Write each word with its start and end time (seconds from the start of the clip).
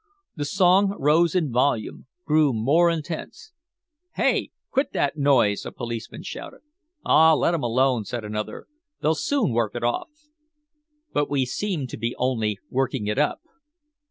The 0.35 0.45
song 0.45 0.95
rose 0.97 1.35
in 1.35 1.51
volume, 1.51 2.07
grew 2.25 2.53
more 2.53 2.89
intense. 2.89 3.51
"Heigh! 4.13 4.47
Quit 4.71 4.93
that 4.93 5.15
noise!" 5.15 5.63
a 5.63 5.71
policeman 5.71 6.23
shouted. 6.23 6.61
"Aw, 7.05 7.35
let 7.35 7.53
'em 7.53 7.61
alone," 7.61 8.03
said 8.05 8.23
another. 8.25 8.65
"They'll 9.03 9.13
soon 9.13 9.51
work 9.51 9.75
it 9.75 9.83
off." 9.83 10.09
But 11.13 11.29
we 11.29 11.45
seemed 11.45 11.89
to 11.89 11.97
be 11.97 12.15
only 12.17 12.57
working 12.71 13.05
it 13.05 13.19
up. 13.19 13.41